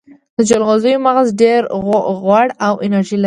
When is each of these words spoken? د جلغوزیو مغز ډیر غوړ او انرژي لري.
د 0.37 0.39
جلغوزیو 0.49 1.03
مغز 1.07 1.27
ډیر 1.41 1.61
غوړ 2.23 2.47
او 2.67 2.73
انرژي 2.85 3.13
لري. 3.15 3.19